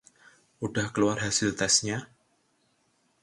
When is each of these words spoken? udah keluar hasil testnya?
udah 0.67 0.87
keluar 0.93 1.17
hasil 1.25 1.49
testnya? 1.59 1.97